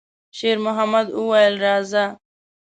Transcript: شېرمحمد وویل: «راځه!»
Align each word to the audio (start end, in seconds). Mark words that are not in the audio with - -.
شېرمحمد 0.37 1.07
وویل: 1.19 1.53
«راځه!» 1.63 2.05